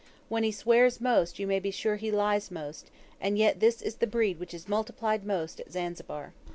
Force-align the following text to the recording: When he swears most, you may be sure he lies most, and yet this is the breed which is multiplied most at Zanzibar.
When 0.29 0.41
he 0.41 0.51
swears 0.51 0.99
most, 0.99 1.37
you 1.37 1.45
may 1.45 1.59
be 1.59 1.69
sure 1.69 1.97
he 1.97 2.09
lies 2.09 2.49
most, 2.49 2.89
and 3.19 3.37
yet 3.37 3.59
this 3.59 3.83
is 3.83 3.97
the 3.97 4.07
breed 4.07 4.39
which 4.39 4.51
is 4.51 4.67
multiplied 4.67 5.23
most 5.27 5.59
at 5.59 5.71
Zanzibar. 5.71 6.33